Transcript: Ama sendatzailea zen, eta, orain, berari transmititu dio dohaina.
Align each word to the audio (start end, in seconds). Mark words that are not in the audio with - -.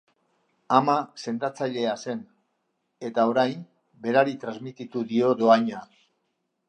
Ama 0.75 0.95
sendatzailea 1.23 1.91
zen, 2.05 2.23
eta, 3.09 3.27
orain, 3.35 3.61
berari 4.07 4.35
transmititu 4.47 5.05
dio 5.13 5.31
dohaina. 5.43 5.85